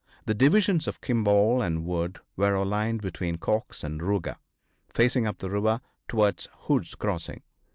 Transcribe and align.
The 0.25 0.33
divisions 0.33 0.87
of 0.87 0.99
Kimball 0.99 1.61
and 1.61 1.85
Wood 1.85 2.19
were 2.35 2.55
aligned 2.55 3.03
between 3.03 3.37
Cox 3.37 3.83
and 3.83 3.99
Ruger, 4.01 4.37
facing 4.95 5.27
up 5.27 5.37
the 5.37 5.49
river 5.51 5.79
towards 6.07 6.47
Hood's 6.61 6.95
crossing. 6.95 7.43